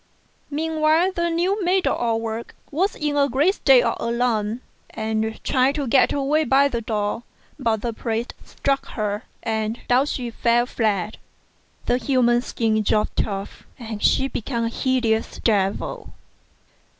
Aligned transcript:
Meanwhile 0.49 1.11
the 1.11 1.29
new 1.29 1.63
maid 1.63 1.85
of 1.85 1.95
all 1.95 2.19
work 2.19 2.55
was 2.71 2.95
in 2.95 3.15
a 3.15 3.29
great 3.29 3.53
state 3.53 3.83
of 3.83 3.97
alarm, 3.99 4.61
and 4.89 5.39
tried 5.43 5.75
to 5.75 5.85
get 5.85 6.11
away 6.11 6.43
by 6.43 6.67
the 6.69 6.81
door; 6.81 7.21
but 7.59 7.83
the 7.83 7.93
priest 7.93 8.33
struck 8.43 8.87
her 8.97 9.25
and 9.43 9.79
down 9.87 10.07
she 10.07 10.31
fell 10.31 10.65
flat, 10.65 11.17
the 11.85 11.97
human 11.97 12.41
skin 12.41 12.81
dropped 12.81 13.27
off, 13.27 13.63
and 13.77 14.01
she 14.01 14.27
became 14.27 14.63
a 14.63 14.69
hideous 14.69 15.37
devil. 15.37 16.11